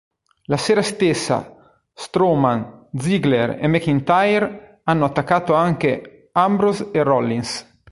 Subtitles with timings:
[0.45, 7.69] La sera stessa Strowman, Ziggler e McIntyre hanno attaccato anche Ambrose e Rollins.